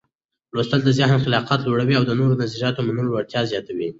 [0.53, 3.87] لوستل د ذهن خلاقيت لوړوي او د نوو نظریاتو منلو وړتیا زیاتوي.